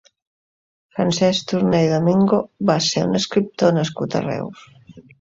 Francesc 0.95 1.51
Torné 1.53 1.83
i 1.89 1.93
Domingo 1.93 2.41
va 2.73 2.81
ser 2.89 3.07
un 3.13 3.23
escriptor 3.23 3.81
nascut 3.81 4.21
a 4.23 4.27
Reus. 4.29 4.69